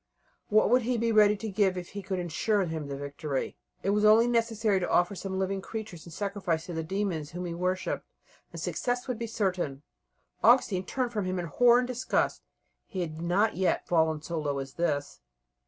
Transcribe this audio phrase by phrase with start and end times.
[0.47, 3.55] What would he be ready to give if he could insure him the victory?
[3.83, 7.45] It was only necessary to offer some living creatures in sacrifice to the demons whom
[7.45, 8.07] he worshipped
[8.51, 9.83] and success would be certain.
[10.43, 12.41] Augustine turned from him in horror and disgust.
[12.87, 15.19] He had not yet fallen so low as this.